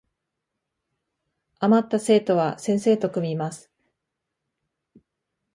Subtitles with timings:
[1.59, 3.69] あまった生徒は先生と組みます